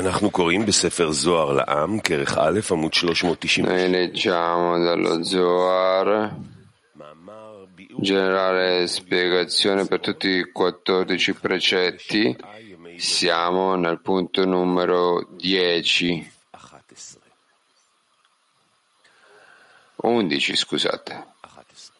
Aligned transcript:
אנחנו 0.00 0.30
קוראים 0.30 0.66
בספר 0.66 1.10
זוהר 1.12 1.52
לעם, 1.52 2.00
כרך 2.00 2.38
א', 2.38 2.60
עמוד 2.70 2.94
390. 2.94 3.66
Noi 3.66 3.88
leggiamo 3.88 4.78
dallo 4.84 5.22
Zohar, 5.22 6.32
מאמר 6.96 7.64
ביאור 7.76 8.00
generale 8.02 8.86
spiegazione 8.86 9.86
per 9.86 10.00
tutti 10.00 10.28
i 10.28 10.52
14 10.52 11.34
precetti. 11.34 12.36
Siamo 12.98 13.74
nel 13.74 14.00
punto 14.00 14.44
numero 14.44 15.26
10, 15.36 16.30
11. 16.50 17.20
11, 19.96 20.56
scusate. 20.56 21.26
11. 21.40 21.92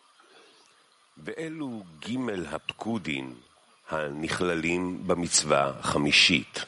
ואלו 1.17 1.83
ג' 2.09 2.31
הפקודין 2.53 3.35
הנכללים 3.91 5.07
במצווה 5.07 5.73
החמישית. 5.79 6.65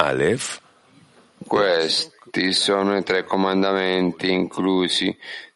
Aleph. 0.00 0.62
Questi 1.46 2.52
sono 2.52 2.96
i 2.96 3.02
tre 3.02 3.24
comandamenti 3.24 4.30
inclusi 4.30 5.14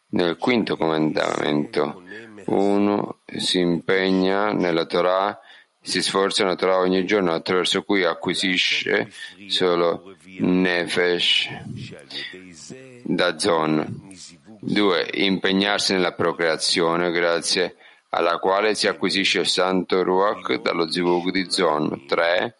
nel 0.09 0.37
quinto 0.37 0.77
comandamento. 0.77 2.03
Uno 2.45 3.21
si 3.35 3.57
impegna 3.59 4.51
nella 4.51 4.85
Torah, 4.85 5.39
si 5.81 5.99
sforza 6.03 6.43
nella 6.43 6.55
Torah 6.55 6.77
ogni 6.77 7.05
giorno 7.05 7.33
attraverso 7.33 7.81
cui 7.81 8.03
acquisisce 8.03 9.11
solo 9.47 10.15
Nefesh 10.37 11.49
da 13.03 13.39
Zon. 13.39 14.13
Due, 14.59 15.09
impegnarsi 15.13 15.93
nella 15.93 16.13
procreazione 16.13 17.09
grazie 17.09 17.77
alla 18.09 18.37
quale 18.37 18.75
si 18.75 18.87
acquisisce 18.87 19.39
il 19.39 19.47
santo 19.47 20.03
Ruach 20.03 20.61
dallo 20.61 20.91
Zivug 20.91 21.31
di 21.31 21.49
Zon. 21.49 22.05
Tre, 22.05 22.57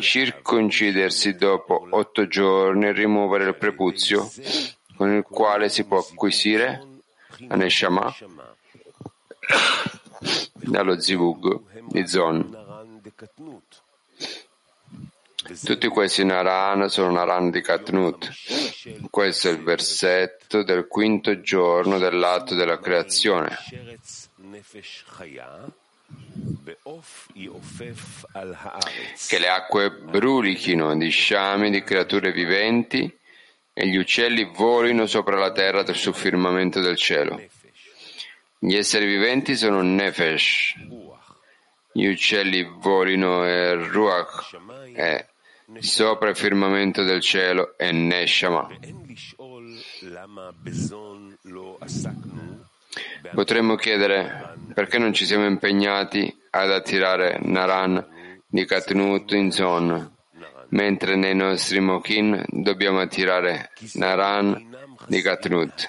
circoncidersi 0.00 1.34
dopo 1.34 1.86
otto 1.90 2.26
giorni 2.26 2.86
e 2.86 2.92
rimuovere 2.92 3.48
il 3.48 3.56
prepuzio 3.56 4.30
con 4.96 5.12
il 5.12 5.22
quale 5.22 5.68
si 5.68 5.84
può 5.84 5.98
acquisire 5.98 6.86
la 7.48 7.56
Neshama 7.56 8.14
dallo 10.54 11.00
Zivug 11.00 11.60
di 11.88 12.06
Zon. 12.06 12.62
Tutti 15.62 15.88
questi 15.88 16.24
Naran 16.24 16.88
sono 16.88 17.10
Naran 17.10 17.50
di 17.50 17.60
Katnut. 17.60 18.30
Questo 19.10 19.48
è 19.48 19.52
il 19.52 19.62
versetto 19.62 20.62
del 20.62 20.86
quinto 20.86 21.40
giorno 21.40 21.98
dell'atto 21.98 22.54
della 22.54 22.78
creazione 22.78 23.58
che 29.28 29.38
le 29.38 29.48
acque 29.48 29.90
brulichino 29.90 30.96
di 30.96 31.08
sciami 31.08 31.70
di 31.70 31.82
creature 31.82 32.32
viventi 32.32 33.12
e 33.72 33.88
gli 33.88 33.96
uccelli 33.96 34.44
volino 34.54 35.06
sopra 35.06 35.36
la 35.36 35.52
terra 35.52 35.84
sul 35.92 36.14
firmamento 36.14 36.80
del 36.80 36.96
cielo. 36.96 37.40
Gli 38.58 38.76
esseri 38.76 39.06
viventi 39.06 39.56
sono 39.56 39.82
nefesh, 39.82 40.74
gli 41.92 42.06
uccelli 42.06 42.62
volino 42.78 43.44
e 43.44 43.74
ruach 43.74 44.56
e 44.94 45.26
sopra 45.80 46.30
il 46.30 46.36
firmamento 46.36 47.02
del 47.02 47.20
cielo 47.20 47.76
e 47.76 47.92
neshama. 47.92 48.68
Potremmo 53.32 53.74
chiedere 53.76 54.54
perché 54.74 54.98
non 54.98 55.12
ci 55.12 55.24
siamo 55.24 55.46
impegnati 55.46 56.34
ad 56.50 56.70
attirare 56.70 57.38
Naran 57.42 58.04
di 58.46 58.64
Katnut 58.64 59.32
in 59.32 59.50
zona, 59.50 60.10
mentre 60.68 61.16
nei 61.16 61.34
nostri 61.34 61.80
Mokin 61.80 62.44
dobbiamo 62.48 63.00
attirare 63.00 63.70
Naran 63.94 64.76
di 65.06 65.20
Katnut. 65.20 65.88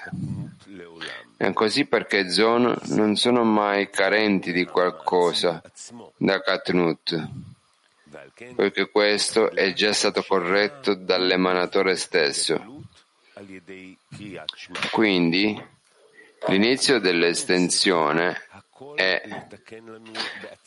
E 1.38 1.52
così 1.52 1.84
perché 1.84 2.30
Zon 2.30 2.74
non 2.86 3.14
sono 3.16 3.44
mai 3.44 3.90
carenti 3.90 4.52
di 4.52 4.64
qualcosa 4.64 5.62
da 6.16 6.40
Katnut, 6.40 7.28
poiché 8.54 8.88
questo 8.90 9.50
è 9.52 9.72
già 9.74 9.92
stato 9.92 10.24
corretto 10.26 10.94
dall'emanatore 10.94 11.94
stesso. 11.96 12.84
Quindi 14.90 15.62
L'inizio 16.48 17.00
dell'estensione 17.00 18.40
è 18.94 19.22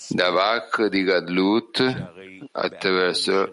da 0.10 0.30
Vak 0.30 0.86
di 0.88 1.04
Gadlut 1.04 2.12
attraverso 2.52 3.52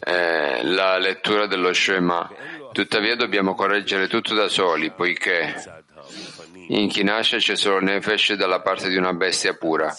eh, 0.00 0.64
la 0.64 0.98
lettura 0.98 1.46
dello 1.46 1.72
Shema. 1.72 2.30
Tuttavia 2.72 3.16
dobbiamo 3.16 3.54
correggere 3.54 4.08
tutto 4.08 4.34
da 4.34 4.48
soli, 4.48 4.90
poiché 4.92 5.54
in 6.68 6.88
Kinasha 6.88 7.36
c'è 7.36 7.56
solo 7.56 7.80
Nefesh 7.80 8.34
dalla 8.34 8.60
parte 8.60 8.88
di 8.88 8.96
una 8.96 9.12
bestia 9.12 9.54
pura. 9.54 9.94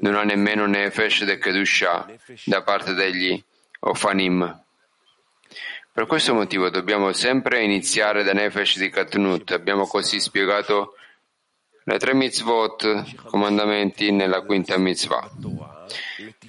Non 0.00 0.14
ha 0.14 0.22
nemmeno 0.22 0.66
Nefesh 0.66 1.24
de 1.24 1.38
Kedusha 1.38 2.06
da 2.44 2.62
parte 2.62 2.94
degli 2.94 3.42
Ofanim. 3.80 4.66
Per 5.98 6.06
questo 6.06 6.32
motivo 6.32 6.70
dobbiamo 6.70 7.12
sempre 7.12 7.64
iniziare 7.64 8.22
da 8.22 8.32
Nefesh 8.32 8.78
di 8.78 8.88
Katnut. 8.88 9.50
Abbiamo 9.50 9.84
così 9.84 10.20
spiegato 10.20 10.94
le 11.82 11.98
tre 11.98 12.14
mitzvot, 12.14 13.24
comandamenti 13.24 14.12
nella 14.12 14.42
quinta 14.42 14.78
mitzvah. 14.78 15.28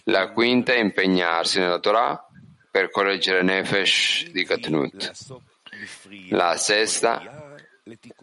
La 0.04 0.30
quinta 0.30 0.74
è 0.74 0.78
impegnarsi 0.78 1.58
nella 1.58 1.80
Torah 1.80 2.24
per 2.70 2.92
correggere 2.92 3.42
Nefesh 3.42 4.30
di 4.30 4.46
Katnut. 4.46 5.14
La 6.30 6.56
sesta 6.56 7.58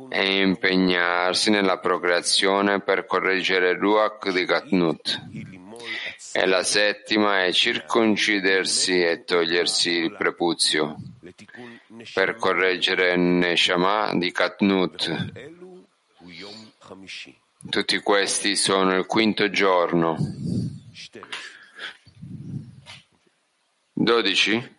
è 0.09 0.21
impegnarsi 0.21 1.51
nella 1.51 1.81
procreazione 1.81 2.83
per 2.83 3.05
correggere 3.05 3.77
Ruach 3.77 4.31
di 4.31 4.45
Katnut 4.45 5.25
e 6.37 6.45
la 6.45 6.63
settima 6.63 7.45
è 7.45 7.51
circoncidersi 7.51 9.03
e 9.03 9.25
togliersi 9.25 9.89
il 9.89 10.15
prepuzio 10.15 10.97
per 12.13 12.37
correggere 12.37 13.17
Neshama 13.17 14.11
di 14.13 14.31
Katnut. 14.33 15.33
Tutti 17.71 17.99
questi 18.01 18.55
sono 18.55 18.95
il 18.99 19.07
quinto 19.07 19.49
giorno. 19.49 20.15
12. 23.95 24.77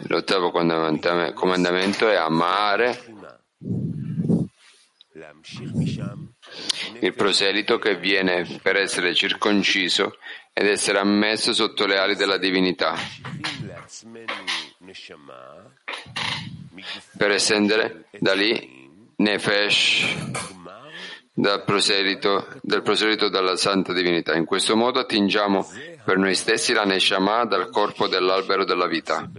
L'ottavo 0.00 0.50
comandamento 0.50 2.10
è 2.10 2.14
amare 2.14 3.16
il 7.00 7.14
proselito 7.14 7.78
che 7.78 7.96
viene 7.96 8.58
per 8.62 8.76
essere 8.76 9.14
circonciso 9.14 10.18
ed 10.52 10.66
essere 10.66 10.98
ammesso 10.98 11.52
sotto 11.52 11.86
le 11.86 11.98
ali 11.98 12.16
della 12.16 12.38
divinità, 12.38 12.94
per 17.16 17.30
estendere 17.30 18.06
da 18.18 18.34
lì 18.34 18.86
Nefesh 19.16 20.16
dal 21.38 21.62
proselito, 21.62 22.48
dal 22.62 22.82
proselito 22.82 23.28
dalla 23.28 23.54
santa 23.54 23.92
divinità. 23.92 24.34
In 24.34 24.44
questo 24.44 24.74
modo 24.74 24.98
attingiamo 24.98 25.64
per 26.04 26.16
noi 26.16 26.34
stessi 26.34 26.72
la 26.72 26.84
Neshama 26.84 27.44
dal 27.44 27.70
corpo 27.70 28.08
dell'albero 28.08 28.64
della 28.64 28.88
vita 28.88 29.30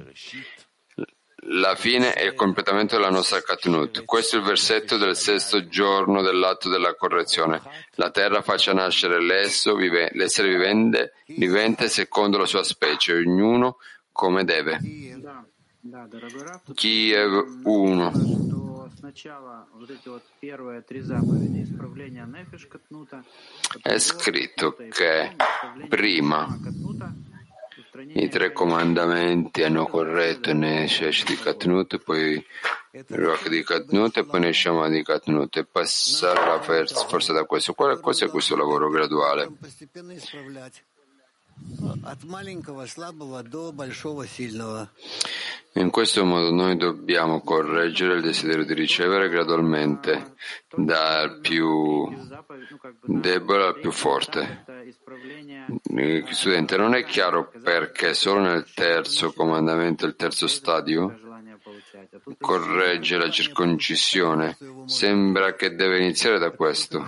la 1.44 1.75
fine 1.75 2.16
e 2.16 2.25
il 2.25 2.33
completamento 2.33 2.95
della 2.95 3.09
nostra 3.09 3.41
Katnut. 3.41 4.03
Questo 4.05 4.35
è 4.35 4.39
il 4.39 4.45
versetto 4.45 4.97
del 4.97 5.16
sesto 5.16 5.67
giorno 5.67 6.22
dell'atto 6.22 6.69
della 6.69 6.95
correzione. 6.95 7.61
La 7.96 8.11
terra 8.11 8.41
faccia 8.41 8.73
nascere 8.73 9.19
vive, 9.75 10.09
l'essere 10.14 10.49
vivente, 10.49 11.14
vivente 11.28 11.87
secondo 11.87 12.37
la 12.37 12.46
sua 12.46 12.64
specie, 12.64 13.14
ognuno 13.14 13.78
come 14.11 14.43
deve. 14.43 14.79
Kiev 16.73 17.61
1. 17.64 18.11
È 23.81 23.97
scritto 23.97 24.75
che 24.90 25.35
prima 25.87 26.59
i 28.01 28.29
tre 28.29 28.53
comandamenti 28.53 29.63
hanno 29.63 29.85
corretto 29.85 30.53
Neshesh 30.53 31.25
di 31.25 31.35
Katnut, 31.35 31.97
poi 31.97 32.41
Ruach 33.07 33.49
di 33.49 33.61
Katnut 33.63 34.16
e 34.17 34.25
poi 34.25 34.40
Neshama 34.40 34.87
di 34.87 35.03
Katnut 35.03 35.57
e 35.57 35.66
passare 35.66 36.46
la 36.46 36.85
forza 37.05 37.34
da 37.34 37.43
questo. 37.43 37.73
Qual, 37.73 37.99
è 37.99 38.29
questo 38.29 38.55
lavoro 38.55 38.90
graduale? 38.90 39.51
In 45.73 45.90
questo 45.91 46.25
modo 46.25 46.52
noi 46.52 46.78
dobbiamo 46.78 47.41
correggere 47.41 48.16
il 48.16 48.22
desiderio 48.22 48.66
di 48.66 48.73
ricevere 48.73 49.29
gradualmente 49.29 50.35
dal 50.73 51.40
più 51.41 52.07
debole 53.03 53.66
al 53.66 53.79
più 53.79 53.91
forte. 53.91 54.66
Eh, 55.95 56.25
studente, 56.31 56.77
non 56.77 56.95
è 56.95 57.03
chiaro 57.03 57.51
perché 57.61 58.13
solo 58.13 58.41
nel 58.41 58.66
terzo 58.73 59.33
comandamento, 59.33 60.05
il 60.05 60.16
terzo 60.16 60.47
stadio, 60.47 61.19
corregge 62.39 63.17
la 63.17 63.29
circoncisione. 63.29 64.57
Sembra 64.85 65.53
che 65.55 65.75
deve 65.75 65.99
iniziare 65.99 66.39
da 66.39 66.51
questo. 66.51 67.05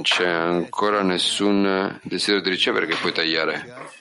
C'è 0.00 0.26
ancora 0.26 1.02
nessun 1.02 2.00
desiderio 2.04 2.42
di 2.42 2.50
ricevere 2.50 2.86
che 2.86 2.96
puoi 2.96 3.12
tagliare. 3.12 3.92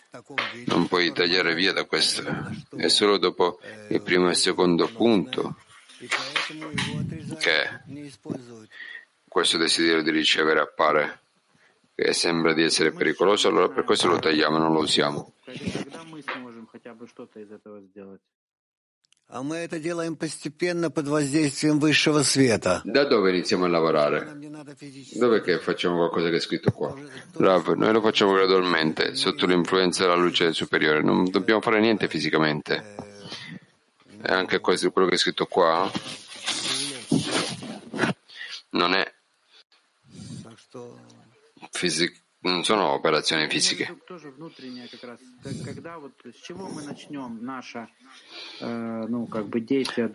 Non 0.68 0.88
puoi 0.88 1.12
tagliare 1.12 1.56
via 1.56 1.74
da 1.74 1.86
questo. 1.86 2.24
È 2.76 2.88
solo 2.88 3.18
dopo 3.18 3.60
il 3.90 4.02
primo 4.02 4.28
e 4.28 4.32
il 4.32 4.38
secondo 4.38 4.88
punto 4.88 5.58
che 7.40 7.82
questo 9.34 9.58
desiderio 9.58 10.04
di 10.04 10.12
ricevere 10.12 10.60
appare 10.60 11.22
che 11.96 12.14
sembra 12.14 12.54
di 12.54 12.62
essere 12.62 12.92
pericoloso, 12.92 13.48
allora 13.48 13.68
per 13.68 13.84
questo 13.84 14.08
lo 14.08 14.20
tagliamo, 14.20 14.58
e 14.58 14.60
non 14.60 14.74
lo 14.74 14.80
usiamo. 14.80 15.34
Da 22.84 23.06
dove 23.06 23.32
iniziamo 23.32 23.66
a 23.66 23.68
lavorare? 23.68 24.38
Dove 25.14 25.42
che 25.42 25.58
facciamo 25.58 25.96
qualcosa 25.98 26.30
che 26.30 26.36
è 26.36 26.40
scritto 26.40 26.70
qua? 26.72 26.94
Rav, 27.38 27.70
noi 27.70 27.92
lo 27.92 28.02
facciamo 28.02 28.34
gradualmente, 28.34 29.16
sotto 29.16 29.48
l'influenza 29.48 30.04
della 30.04 30.16
luce 30.16 30.54
superiore, 30.54 31.02
non 31.02 31.28
dobbiamo 31.32 31.62
fare 31.62 31.80
niente 31.80 32.08
fisicamente. 32.08 32.96
E 34.22 34.32
anche 34.32 34.60
questo, 34.60 34.92
quello 34.92 35.08
che 35.08 35.16
è 35.16 35.18
scritto 35.18 35.48
qua 35.48 35.92
non 38.74 38.94
è 38.94 39.14
Fisic- 41.72 42.24
non 42.44 42.64
sono 42.64 42.90
operazioni 42.90 43.48
fisiche. 43.48 43.96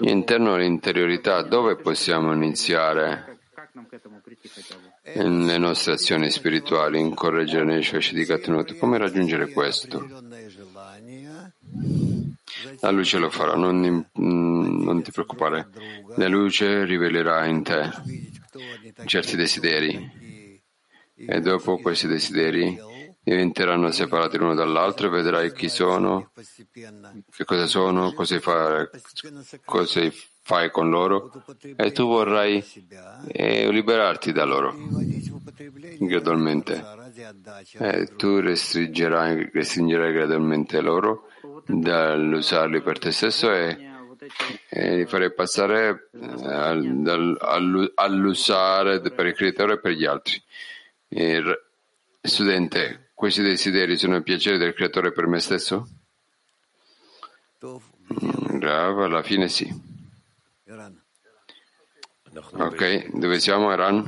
Interno 0.00 0.54
all'interiorità, 0.54 1.42
dove 1.42 1.76
possiamo 1.76 2.32
iniziare 2.32 3.38
э, 5.02 5.22
le 5.22 5.58
nostre 5.58 5.92
azioni 5.92 6.30
spirituali, 6.30 7.00
incorreggere 7.00 7.64
le 7.64 7.82
sfasci 7.82 8.14
di 8.14 8.24
Katunot? 8.24 8.76
Come 8.76 8.98
raggiungere 8.98 9.50
questo? 9.50 10.06
La 12.80 12.90
luce 12.90 13.18
lo 13.18 13.30
farà, 13.30 13.54
non, 13.54 14.04
mm, 14.20 14.82
non 14.82 15.02
ti 15.02 15.10
preoccupare. 15.12 15.68
La 16.16 16.28
luce 16.28 16.84
rivelerà 16.84 17.46
in 17.46 17.62
te 17.62 17.90
certi 19.06 19.36
desideri 19.36 20.26
e 21.26 21.40
dopo 21.40 21.78
questi 21.78 22.06
desideri 22.06 22.78
diventeranno 23.22 23.90
separati 23.90 24.38
l'uno 24.38 24.54
dall'altro 24.54 25.06
e 25.06 25.10
vedrai 25.10 25.52
chi 25.52 25.68
sono, 25.68 26.30
che 27.30 27.44
cosa 27.44 27.66
sono, 27.66 28.12
cosa 28.12 28.40
fai, 28.40 28.88
cosa 29.64 30.00
fai 30.42 30.70
con 30.70 30.88
loro 30.88 31.30
e 31.76 31.92
tu 31.92 32.06
vorrai 32.06 32.64
eh, 33.26 33.70
liberarti 33.70 34.32
da 34.32 34.44
loro 34.44 34.74
gradualmente. 35.98 36.82
Eh, 37.78 38.14
tu 38.16 38.40
restringerai, 38.40 39.50
restringerai 39.52 40.12
gradualmente 40.12 40.80
loro 40.80 41.26
dall'usarli 41.66 42.80
per 42.80 42.98
te 42.98 43.10
stesso 43.10 43.52
e 43.52 43.88
e 44.68 44.96
li 44.96 45.06
farei 45.06 45.32
passare 45.32 46.10
eh, 46.12 46.52
all'usare 47.94 49.00
per 49.00 49.26
il 49.26 49.34
creatore 49.34 49.74
e 49.74 49.80
per 49.80 49.92
gli 49.92 50.04
altri. 50.04 50.42
Il 51.08 51.58
studente, 52.20 53.10
questi 53.14 53.42
desideri 53.42 53.96
sono 53.96 54.16
il 54.16 54.22
piacere 54.22 54.58
del 54.58 54.74
creatore 54.74 55.12
per 55.12 55.26
me 55.26 55.40
stesso? 55.40 55.88
Rav, 58.60 59.00
alla 59.00 59.22
fine 59.22 59.48
sì. 59.48 59.68
Ok, 62.52 63.16
dove 63.16 63.40
siamo 63.40 63.72
Eran? 63.72 64.06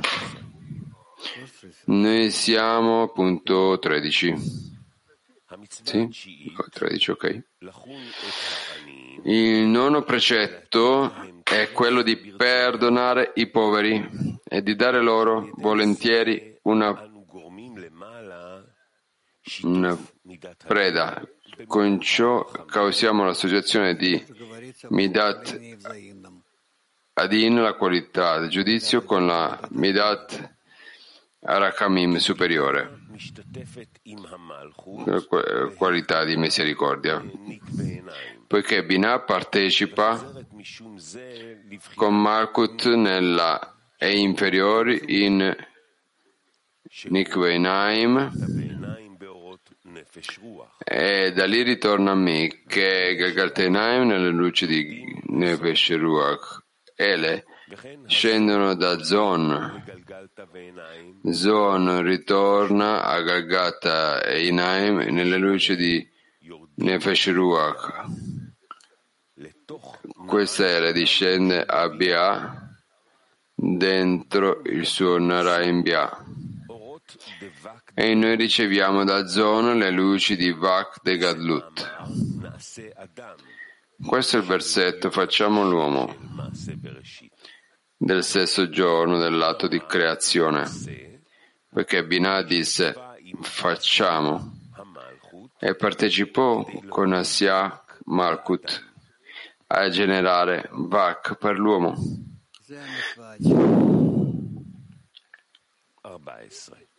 Noi 1.85 2.31
siamo 2.31 3.09
punto 3.09 3.79
13. 3.79 4.35
Sì? 5.83 6.09
Ecco, 6.47 6.65
13, 6.69 7.11
ok. 7.11 7.43
Il 9.23 9.65
nono 9.65 10.03
precetto 10.03 11.13
è 11.43 11.71
quello 11.71 12.01
di 12.01 12.15
perdonare 12.15 13.33
i 13.35 13.49
poveri 13.49 14.39
e 14.47 14.61
di 14.61 14.75
dare 14.75 15.01
loro 15.01 15.49
volentieri 15.55 16.50
una, 16.63 17.09
una 19.63 19.97
preda. 20.65 21.27
Con 21.67 21.99
ciò 22.01 22.43
causiamo 22.45 23.25
l'associazione 23.25 23.95
di 23.95 24.23
Midat 24.89 25.59
Adin, 27.13 27.61
la 27.61 27.73
qualità 27.73 28.39
del 28.39 28.49
giudizio, 28.49 29.03
con 29.03 29.27
la 29.27 29.59
Midat 29.71 30.59
Arakamim 31.43 32.17
superiore, 32.17 32.99
qualità 35.75 36.23
di 36.23 36.37
misericordia, 36.37 37.21
poiché 38.47 38.85
Binah 38.85 39.19
partecipa 39.21 40.23
con 41.95 42.21
Malkut 42.21 42.93
nella, 42.93 43.75
e 43.97 44.17
inferiori 44.17 45.25
in 45.25 45.55
Nikveinaim 47.09 48.31
e 50.83 51.31
da 51.31 51.45
lì 51.45 51.61
ritorna 51.63 52.11
a 52.11 52.15
me 52.15 52.63
che 52.67 53.09
è 53.09 53.15
Gagaltenaim 53.15 54.07
nelle 54.07 54.29
luci 54.29 54.67
di 54.67 55.01
Nefesh 55.27 55.95
Ruach. 55.97 56.63
Ele 56.95 57.45
scendono 58.07 58.75
da 58.75 59.01
Zon. 59.03 59.83
Zon 61.31 62.03
ritorna 62.03 63.03
a 63.03 63.21
Galgata 63.21 64.23
e 64.23 64.47
Inaim 64.47 64.97
nelle 64.97 65.37
luci 65.37 65.77
di 65.77 66.05
Nefesh 66.75 67.31
Ruach. 67.31 68.05
Questa 70.27 70.67
era 70.67 70.91
discende 70.91 71.63
a 71.63 71.87
Bia 71.89 72.69
dentro 73.55 74.61
il 74.65 74.85
suo 74.85 75.17
Naraim 75.17 75.81
Bia 75.81 76.09
e 77.93 78.13
noi 78.13 78.35
riceviamo 78.35 79.03
da 79.03 79.25
Zono 79.27 79.73
le 79.73 79.89
luci 79.89 80.35
di 80.35 80.51
Vak 80.51 81.01
de 81.01 81.17
Gadlut. 81.17 81.95
Questo 84.05 84.37
è 84.37 84.39
il 84.39 84.45
versetto, 84.45 85.09
facciamo 85.09 85.67
l'uomo, 85.67 86.15
del 87.97 88.23
sesto 88.23 88.69
giorno 88.69 89.17
dell'atto 89.17 89.67
di 89.67 89.83
creazione, 89.85 90.69
perché 91.69 92.05
Binah 92.05 92.43
disse 92.43 92.95
facciamo 93.41 94.59
e 95.59 95.75
partecipò 95.75 96.65
con 96.87 97.13
Asia 97.13 97.83
Malkut 98.05 98.89
a 99.67 99.89
generare 99.89 100.69
Vak 100.71 101.35
per 101.35 101.57
l'uomo. 101.57 101.95
14. 106.01 106.90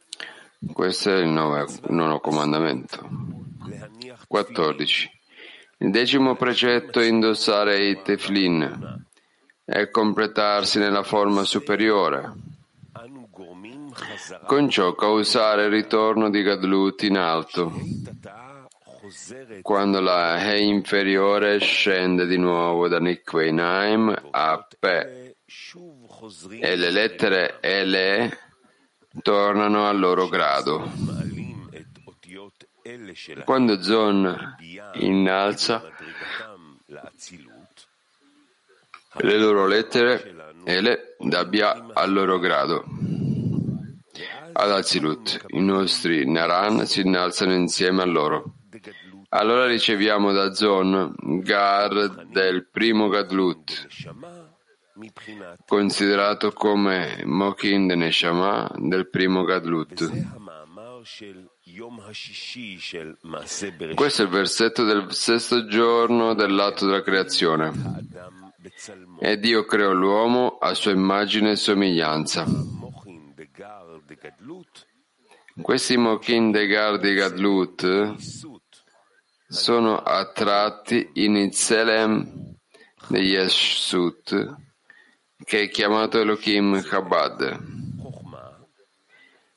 Questo 0.70 1.10
è 1.10 1.18
il 1.18 1.28
nove- 1.28 1.66
nono 1.88 2.20
comandamento. 2.20 3.08
14. 4.28 5.10
Il 5.78 5.90
decimo 5.90 6.36
precetto 6.36 7.00
è 7.00 7.06
indossare 7.06 7.88
i 7.88 8.00
teflin 8.02 9.04
e 9.64 9.90
completarsi 9.90 10.78
nella 10.78 11.02
forma 11.02 11.42
superiore. 11.42 12.32
Con 14.46 14.68
ciò 14.68 14.94
causare 14.94 15.64
il 15.64 15.70
ritorno 15.70 16.30
di 16.30 16.42
Gadlut 16.42 17.02
in 17.02 17.16
alto, 17.18 17.72
quando 19.62 20.00
la 20.00 20.38
He 20.38 20.60
inferiore 20.60 21.58
scende 21.58 22.26
di 22.26 22.38
nuovo 22.38 22.88
da 22.88 23.00
Nikveinaim 23.00 24.28
a 24.30 24.66
Pe 24.78 25.34
e 26.60 26.76
le 26.76 26.90
lettere 26.90 27.58
Ele 27.60 28.51
tornano 29.20 29.88
al 29.88 29.98
loro 29.98 30.28
grado. 30.28 30.90
Quando 33.44 33.82
Zon 33.82 34.56
innalza 34.94 35.82
le 39.18 39.38
loro 39.38 39.66
lettere 39.66 40.34
Ele 40.64 41.14
da 41.18 41.44
Bia 41.44 41.88
al 41.92 42.12
loro 42.12 42.38
grado. 42.38 42.84
ad 44.52 44.70
Azilut. 44.70 45.44
I 45.48 45.60
nostri 45.60 46.30
Naran 46.30 46.86
si 46.86 47.00
innalzano 47.00 47.54
insieme 47.54 48.02
a 48.02 48.06
loro. 48.06 48.54
Allora 49.30 49.66
riceviamo 49.66 50.32
da 50.32 50.52
Zon 50.52 51.14
Gar 51.42 52.26
del 52.26 52.68
primo 52.70 53.08
Gadlut, 53.08 53.86
considerato 55.66 56.52
come 56.52 57.22
Mokin 57.24 57.86
de 57.86 57.96
Neshama 57.96 58.70
del 58.76 59.08
primo 59.08 59.44
Gadlut. 59.44 60.10
Questo 63.94 64.22
è 64.22 64.24
il 64.24 64.30
versetto 64.30 64.84
del 64.84 65.12
sesto 65.12 65.66
giorno 65.66 66.34
dell'atto 66.34 66.86
della 66.86 67.02
creazione. 67.02 67.72
E 69.18 69.38
Dio 69.38 69.64
creò 69.64 69.92
l'uomo 69.92 70.58
a 70.58 70.74
sua 70.74 70.92
immagine 70.92 71.52
e 71.52 71.56
somiglianza. 71.56 72.44
Questi 75.60 75.96
Mokin 75.96 76.50
de 76.50 76.66
Gar 76.66 76.98
di 76.98 77.14
Gadlut 77.14 78.14
sono 79.48 79.98
attratti 79.98 81.10
in 81.14 81.36
Itzelem 81.36 82.56
degli 83.08 83.32
Yeshut, 83.32 84.56
che 85.44 85.62
è 85.62 85.68
chiamato 85.68 86.20
Elohim 86.20 86.82
Chabad. 86.82 87.70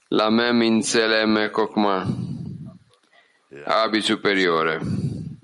La 0.10 0.30
Mem 0.30 0.62
in 0.62 0.80
Tselem 0.80 1.40
è 1.40 1.50
Kokma, 1.50 2.06
Abi 3.66 4.02
superiore, 4.02 4.80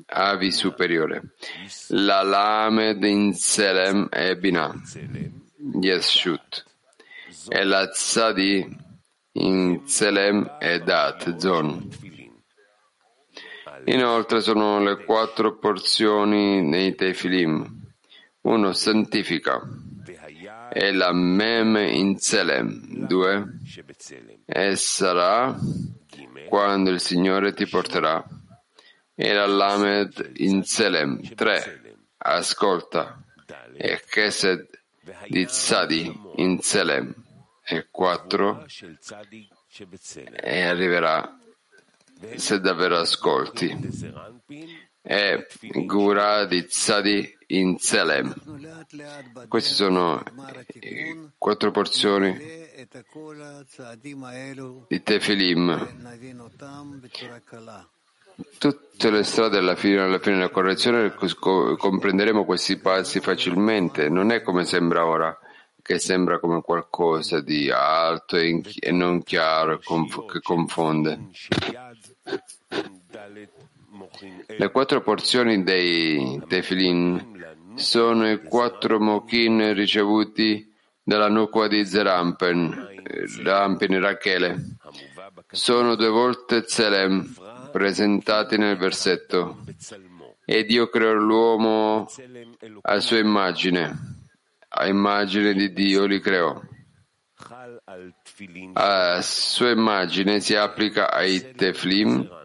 Avi 0.06 0.52
superiore. 0.52 1.34
La 1.90 2.22
Lamed 2.22 3.04
in 3.04 3.32
Tselem 3.32 4.08
è 4.10 4.36
Binah, 4.36 4.74
Yeshut. 5.82 6.66
E 7.48 7.64
la 7.64 7.88
Tzadi 7.88 8.78
in 9.34 9.84
Tselem 9.84 10.58
è 10.60 10.80
Dat, 10.80 11.38
Zon. 11.38 11.90
Inoltre 13.86 14.42
sono 14.42 14.80
le 14.80 15.04
quattro 15.04 15.58
porzioni 15.58 16.62
nei 16.62 16.94
Tefilim. 16.94 17.80
Uno 18.42 18.74
santifica 18.74 19.62
e 20.74 20.94
la 20.94 21.12
Mem 21.12 21.76
in 21.76 22.16
Tselem. 22.16 23.06
Due. 23.06 23.60
E 24.46 24.76
sarà 24.76 25.58
quando 26.48 26.90
il 26.90 27.00
Signore 27.00 27.54
ti 27.54 27.68
porterà. 27.68 28.24
E 29.14 29.34
la 29.34 29.46
Lamed 29.46 30.32
in 30.36 30.62
Tselem. 30.62 31.36
Tre. 31.36 31.98
Ascolta. 32.18 33.22
E 33.76 34.02
Chesed 34.08 34.68
di 35.28 35.46
Tzadi 35.46 36.20
in 36.36 36.60
Tselem. 36.60 37.14
E 37.64 37.88
quattro. 37.92 38.66
E 40.34 40.62
arriverà 40.62 41.38
se 42.36 42.60
davvero 42.60 42.98
ascolti. 42.98 43.78
E 45.02 45.48
Gura 45.86 46.46
di 46.46 46.66
Tzadi 46.66 47.40
in 47.52 47.78
Zelem. 47.80 48.34
Queste 49.48 49.74
sono 49.74 50.24
quattro 51.38 51.72
porzioni 51.72 52.38
di 54.88 55.04
Tefilim. 55.04 55.88
Tutte 58.58 59.12
le 59.12 59.24
strade 59.24 59.58
alla 59.58 59.76
fine, 59.76 60.00
alla 60.00 60.20
fine 60.20 60.38
della 60.38 60.50
correzione 60.50 61.14
comprenderemo 61.78 62.46
questi 62.46 62.78
passi 62.78 63.20
facilmente. 63.20 64.10
Non 64.10 64.32
è 64.32 64.42
come 64.42 64.66
sembra 64.66 65.06
ora 65.06 65.38
che 65.82 66.00
sembra 66.00 66.40
come 66.40 66.62
qualcosa 66.62 67.42
di 67.42 67.70
alto 67.72 68.38
e, 68.38 68.62
non 68.92 69.24
chiaro 69.24 69.80
che 69.80 70.40
confonde. 70.42 71.20
Le 74.48 74.72
quattro 74.72 75.02
porzioni 75.02 75.64
dei 75.64 76.42
Tefilin 76.48 77.40
sono 77.76 78.30
i 78.30 78.42
quattro 78.42 79.00
mochin 79.00 79.74
ricevuti 79.74 80.72
dalla 81.04 81.30
nuqua 81.30 81.68
di 81.68 81.86
Zerampen, 81.86 82.90
Rampen 83.44 84.00
Rachele. 84.00 84.78
Sono 85.50 85.96
due 85.96 86.10
volte 86.10 86.64
Zelem 86.66 87.34
presentati 87.72 88.58
nel 88.58 88.78
versetto. 88.78 89.64
E 90.46 90.66
Dio 90.66 90.90
creò 90.90 91.14
l'uomo 91.14 92.08
a 92.82 93.00
sua 93.00 93.18
immagine. 93.20 94.18
A 94.70 94.88
immagine 94.88 95.54
di 95.54 95.72
Dio 95.74 96.06
li 96.06 96.20
creò. 96.20 96.60
A 98.74 99.22
sua 99.22 99.70
immagine 99.70 100.40
si 100.40 100.56
applica 100.56 101.12
ai 101.12 101.54
Teflim 101.54 102.40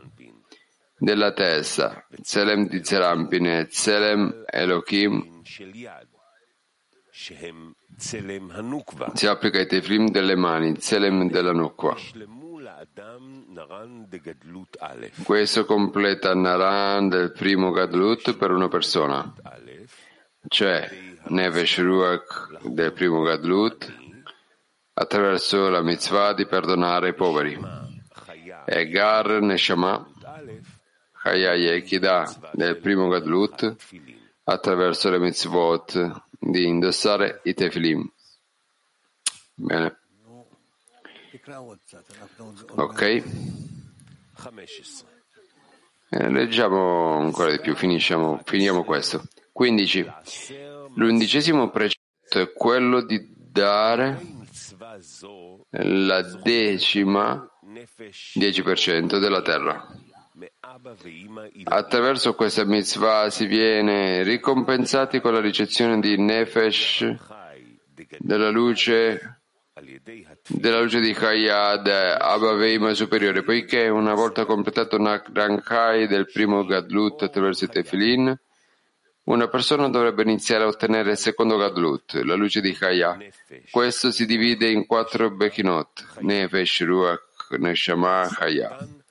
della 0.99 1.33
testa, 1.33 2.07
Tselem 2.23 2.69
di 2.69 2.83
Zerampine, 2.83 3.67
Tselem 3.67 4.45
Elohim, 4.47 5.43
si 9.15 9.27
applica 9.27 9.59
ai 9.59 9.67
Teflim 9.67 10.11
delle 10.11 10.37
mani, 10.37 10.75
Tselem 10.75 11.31
della 11.31 11.53
Nukwa. 11.53 11.97
Questo 15.25 15.65
completa 15.65 16.35
Naran 16.35 17.09
del 17.09 17.33
primo 17.33 17.71
Gadlut 17.71 18.37
per 18.37 18.51
una 18.51 18.69
persona, 18.69 19.35
cioè 20.49 20.89
Nevesh 21.29 21.79
Ruach 21.79 22.59
del 22.69 22.93
primo 22.93 23.23
Gadlut, 23.23 23.95
attraverso 24.95 25.69
la 25.69 25.83
mitzvah 25.83 26.35
di 26.35 26.47
perdonare 26.47 27.11
i 27.11 27.15
poveri. 27.15 27.59
E 28.67 28.89
Gar 28.89 29.41
Neshama 29.41 30.07
Chaya 31.27 31.55
Yekida 31.55 32.25
del 32.53 32.77
primo 32.77 33.09
Gadlut 33.09 33.75
attraverso 34.45 35.11
le 35.11 35.19
mitzvot 35.19 36.23
di 36.39 36.69
indossare 36.69 37.41
i 37.43 37.53
tefilim. 37.53 38.09
Bene. 39.55 39.99
Ok. 42.77 43.03
Eh, 46.11 46.31
leggiamo 46.31 47.17
ancora 47.19 47.51
di 47.51 47.59
più, 47.59 47.75
finisciamo, 47.75 48.41
finiamo 48.45 48.85
questo. 48.85 49.25
15. 49.51 50.07
L'undicesimo 50.95 51.71
precetto 51.71 52.39
è 52.39 52.53
quello 52.53 53.01
di 53.01 53.35
dare 53.35 54.21
la 55.71 56.23
decima 56.23 57.51
10% 57.65 59.19
della 59.19 59.43
terra. 59.43 60.06
Attraverso 61.65 62.35
questa 62.35 62.65
mitzvah 62.65 63.31
si 63.31 63.47
viene 63.47 64.23
ricompensati 64.25 65.21
con 65.21 65.33
la 65.33 65.41
ricezione 65.41 66.01
di 66.01 66.19
Nefesh 66.19 67.15
della 68.19 68.51
luce 68.51 69.41
della 70.49 70.81
luce 70.81 71.01
di 71.01 71.15
Hayad 71.17 71.87
Abaveima 71.87 72.95
superiore, 72.95 73.43
poiché 73.43 73.89
una 73.89 74.15
volta 74.15 74.45
completato 74.45 74.99
Nakrankai 74.99 76.07
del 76.07 76.31
primo 76.33 76.65
Gadlut 76.65 77.23
attraverso 77.23 77.67
i 77.67 77.69
Tefilin, 77.69 78.35
una 79.25 79.49
persona 79.49 79.89
dovrebbe 79.89 80.23
iniziare 80.23 80.65
a 80.65 80.69
ottenere 80.69 81.13
il 81.13 81.17
secondo 81.17 81.57
Gadlut, 81.57 82.15
la 82.23 82.35
luce 82.35 82.61
di 82.61 82.73
Chaya. 82.73 83.19
Questo 83.71 84.11
si 84.11 84.25
divide 84.25 84.71
in 84.71 84.87
quattro 84.87 85.31
Bechinot, 85.31 86.21
Nefesh, 86.21 86.85
Ruach, 86.85 87.51
Neshama, 87.59 88.29
Chaya. 88.33 89.05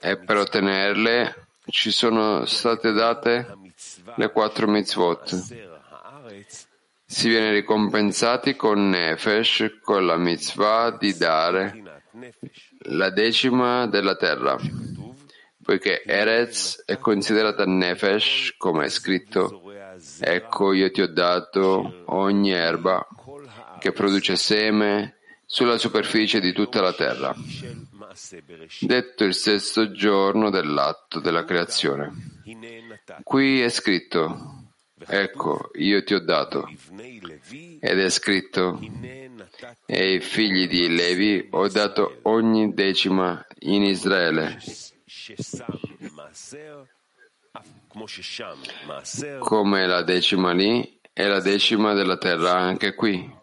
E 0.00 0.18
per 0.18 0.36
ottenerle 0.36 1.46
ci 1.70 1.90
sono 1.92 2.44
state 2.46 2.92
date 2.92 3.56
le 4.16 4.30
quattro 4.30 4.66
mitzvot. 4.66 5.34
Si 7.04 7.28
viene 7.28 7.52
ricompensati 7.52 8.56
con 8.56 8.88
Nefesh, 8.88 9.78
con 9.82 10.04
la 10.04 10.16
mitzvah 10.16 10.96
di 10.98 11.14
dare 11.16 12.02
la 12.86 13.10
decima 13.10 13.86
della 13.86 14.16
terra, 14.16 14.56
poiché 15.62 16.02
Erez 16.02 16.82
è 16.84 16.98
considerata 16.98 17.64
Nefesh, 17.64 18.54
come 18.56 18.86
è 18.86 18.88
scritto, 18.88 19.62
ecco 20.20 20.72
io 20.72 20.90
ti 20.90 21.02
ho 21.02 21.08
dato 21.08 22.02
ogni 22.06 22.50
erba 22.50 23.06
che 23.78 23.92
produce 23.92 24.36
seme 24.36 25.17
sulla 25.50 25.78
superficie 25.78 26.40
di 26.40 26.52
tutta 26.52 26.82
la 26.82 26.92
terra 26.92 27.34
detto 28.80 29.24
il 29.24 29.34
sesto 29.34 29.92
giorno 29.92 30.50
dell'atto 30.50 31.20
della 31.20 31.44
creazione. 31.44 32.40
Qui 33.22 33.62
è 33.62 33.68
scritto, 33.70 34.72
ecco, 35.06 35.70
io 35.74 36.04
ti 36.04 36.14
ho 36.14 36.20
dato, 36.20 36.68
ed 37.80 37.98
è 37.98 38.10
scritto, 38.10 38.78
e 39.86 39.98
ai 40.00 40.20
figli 40.20 40.68
di 40.68 40.94
Levi 40.94 41.48
ho 41.50 41.68
dato 41.68 42.18
ogni 42.22 42.74
decima 42.74 43.44
in 43.60 43.84
Israele, 43.84 44.58
come 49.38 49.86
la 49.86 50.02
decima 50.02 50.52
lì 50.52 51.00
e 51.12 51.26
la 51.26 51.40
decima 51.40 51.94
della 51.94 52.18
terra 52.18 52.52
anche 52.52 52.94
qui. 52.94 53.36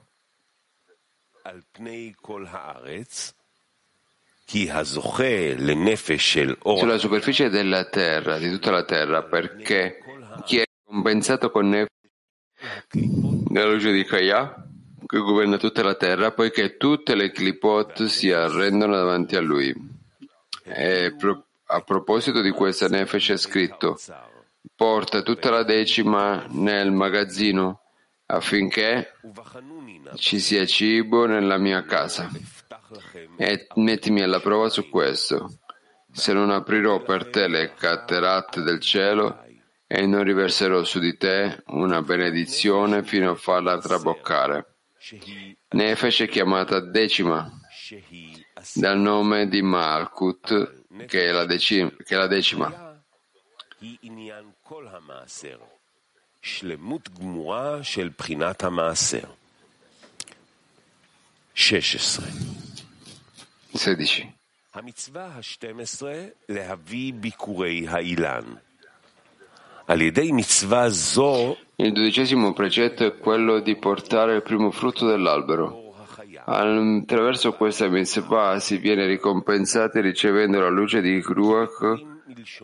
Sulla 6.78 6.98
superficie 6.98 7.50
della 7.50 7.86
terra, 7.86 8.38
di 8.38 8.50
tutta 8.50 8.72
la 8.72 8.84
terra, 8.84 9.24
perché 9.24 10.02
chi 10.46 10.58
è 10.58 10.66
compensato 10.84 11.50
con 11.52 11.70
nefesh 11.70 11.90
della 13.48 13.72
luce 13.72 13.92
di 13.92 14.04
Kaya, 14.06 14.68
che 15.06 15.18
governa 15.20 15.58
tutta 15.58 15.84
la 15.84 15.96
terra, 15.96 16.32
poiché 16.32 16.78
tutte 16.78 17.16
le 17.16 17.32
clipot 17.32 18.06
si 18.06 18.32
arrendono 18.32 18.96
davanti 18.96 19.36
a 19.36 19.42
lui. 19.42 19.74
E 20.64 21.14
pro- 21.18 21.46
a 21.66 21.82
proposito 21.82 22.42
di 22.42 22.52
questa 22.52 22.88
nefesh 22.88 23.30
è 23.30 23.38
scritto, 23.38 24.00
porta 24.76 25.22
tutta 25.22 25.50
la 25.52 25.64
decima 25.64 26.46
nel 26.50 26.92
magazzino 26.92 27.82
affinché 28.28 29.16
ci 30.16 30.40
sia 30.40 30.66
cibo 30.66 31.26
nella 31.26 31.58
mia 31.58 31.84
casa. 31.84 32.30
E 33.38 33.68
mettimi 33.76 34.22
alla 34.22 34.40
prova 34.40 34.70
su 34.70 34.90
questo. 34.90 35.60
Se 36.12 36.34
non 36.34 36.50
aprirò 36.50 37.02
per 37.02 37.30
te 37.30 37.48
le 37.48 37.74
cateratte 37.74 38.62
del 38.62 38.80
cielo 38.80 39.44
e 39.88 40.06
non 40.06 40.24
riverserò 40.24 40.84
su 40.84 41.00
di 41.00 41.18
te 41.18 41.64
una 41.68 42.02
benedizione 42.02 43.04
fino 43.04 43.32
a 43.32 43.36
farla 43.36 43.78
traboccare. 43.78 44.78
Ne 45.70 45.96
fece 45.96 46.28
chiamata 46.28 46.80
decima 46.80 47.52
dal 48.74 48.98
nome 48.98 49.48
di 49.48 49.62
Malkut, 49.62 50.86
che 51.06 51.28
è 51.28 51.32
la, 51.32 51.46
decima. 51.46 51.90
Che 51.90 52.16
è 52.16 52.18
la 52.18 52.28
decima. 52.28 53.04
שלמות 56.45 57.09
גמורה 57.19 57.83
של 57.83 58.11
בחינת 58.19 58.65
המעשר. 58.65 59.25
16. 61.55 62.27
16. 63.77 64.27
המצווה 64.75 65.27
ה-12 65.27 66.03
להביא 66.49 67.13
ביקורי 67.15 67.89
האילן. 67.89 68.45
על 69.89 70.01
ידי 70.01 70.33
מצווה 70.33 70.89
זו 70.89 71.57
Il 71.83 71.93
dodicesimo 71.93 72.53
precetto 72.53 73.07
è 73.07 73.17
quello 73.17 73.61
di 73.61 73.75
portare 73.77 74.35
il 74.37 74.43
primo 74.43 74.71
frutto 74.71 75.07
dell'albero. 75.07 75.65
אור 75.71 75.97
החיה. 76.03 76.43
Attraverso 76.47 77.53
questa 77.53 77.89
mitzvah 77.89 78.61
si 78.61 78.77
viene 78.77 79.07
ricompensati 79.07 80.01
ricevendo 80.01 80.61
la 80.61 80.69
luce 80.69 81.01
di 81.01 81.21
Ruach 81.21 81.81
מלשון 81.81 82.14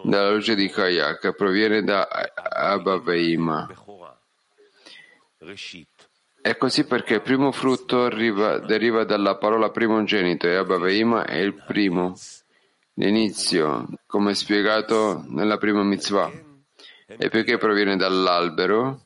dalla 0.04 0.32
luce 0.32 0.56
di 0.56 0.70
Kayak, 0.70 1.34
proviene 1.36 1.84
da 1.84 2.08
Abaveima. 2.08 3.68
È 6.42 6.58
così 6.58 6.86
perché 6.86 7.16
il 7.16 7.22
primo 7.22 7.52
frutto 7.52 8.04
arriva, 8.04 8.58
deriva 8.60 9.04
dalla 9.04 9.38
parola 9.38 9.70
primogenito 9.70 10.48
e 10.48 10.56
Abaveima 10.56 11.26
è 11.26 11.38
il 11.38 11.54
primo, 11.54 12.16
l'inizio, 12.96 13.88
come 14.08 14.34
spiegato 14.34 15.24
nella 15.28 15.58
prima 15.58 15.84
mitzvah. 15.84 16.32
E 17.06 17.30
perché 17.30 17.58
proviene 17.58 17.96
dall'albero, 17.96 19.06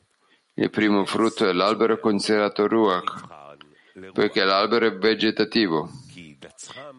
il 0.54 0.70
primo 0.70 1.04
frutto 1.04 1.44
dell'albero 1.44 1.94
è 1.94 1.98
considerato 1.98 2.66
ruach, 2.66 3.26
perché 4.12 4.44
l'albero 4.44 4.86
è 4.86 4.96
vegetativo, 4.96 5.90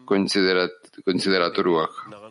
considerato, 0.04 0.88
considerato 1.02 1.62
ruach 1.62 2.27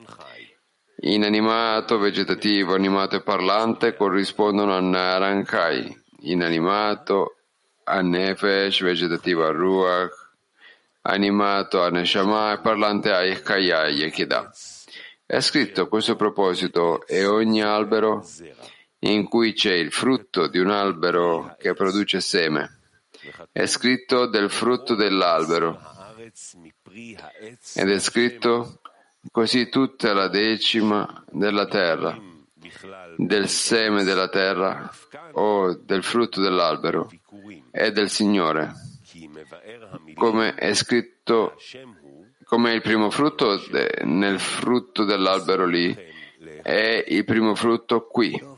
inanimato, 1.01 1.97
vegetativo, 1.97 2.73
animato 2.73 3.17
e 3.17 3.21
parlante 3.21 3.95
corrispondono 3.95 4.75
a 4.75 4.79
Narankai, 4.79 6.03
inanimato 6.21 7.35
a 7.83 8.01
Nefesh, 8.01 8.81
vegetativo 8.81 9.45
a 9.45 9.51
Ruach, 9.51 10.13
animato 11.01 11.81
a 11.83 11.89
Neshama 11.89 12.53
e 12.53 12.59
parlante 12.59 13.11
a 13.11 13.23
Ichkaya 13.23 13.87
Yechida. 13.87 14.51
È 15.25 15.39
scritto 15.39 15.81
a 15.81 15.87
questo 15.87 16.15
proposito 16.15 17.05
e 17.05 17.25
ogni 17.25 17.61
albero 17.61 18.25
in 18.99 19.27
cui 19.27 19.53
c'è 19.53 19.73
il 19.73 19.91
frutto 19.91 20.47
di 20.47 20.57
un 20.57 20.69
albero 20.69 21.55
che 21.59 21.73
produce 21.73 22.21
seme. 22.21 22.79
È 23.51 23.65
scritto 23.65 24.25
del 24.25 24.49
frutto 24.49 24.95
dell'albero 24.95 25.79
ed 27.73 27.89
è 27.89 27.99
scritto 27.99 28.79
Così 29.31 29.69
tutta 29.69 30.13
la 30.13 30.27
decima 30.27 31.23
della 31.29 31.67
terra, 31.67 32.17
del 33.17 33.47
seme 33.47 34.03
della 34.03 34.29
terra 34.29 34.89
o 35.33 35.75
del 35.75 36.03
frutto 36.03 36.41
dell'albero 36.41 37.09
è 37.71 37.91
del 37.91 38.09
Signore, 38.09 38.73
come 40.15 40.55
è 40.55 40.73
scritto 40.73 41.57
come 42.43 42.73
il 42.73 42.81
primo 42.81 43.09
frutto 43.09 43.61
nel 44.03 44.39
frutto 44.39 45.03
dell'albero 45.03 45.65
lì 45.65 45.93
è 46.61 47.03
il 47.07 47.25
primo 47.25 47.55
frutto 47.55 48.07
qui. 48.07 48.55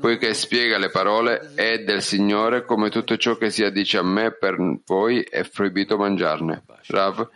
Poiché 0.00 0.32
spiega 0.34 0.78
le 0.78 0.90
parole, 0.90 1.52
è 1.54 1.82
del 1.82 2.00
Signore 2.00 2.64
come 2.64 2.88
tutto 2.88 3.16
ciò 3.16 3.36
che 3.36 3.50
si 3.50 3.64
addice 3.64 3.98
a 3.98 4.02
me 4.02 4.30
per 4.30 4.56
voi 4.84 5.20
è 5.22 5.42
proibito 5.48 5.96
mangiarne. 5.96 6.62
Rav, 6.86 7.28